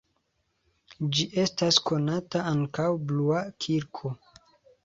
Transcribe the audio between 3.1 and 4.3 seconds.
blua kirko.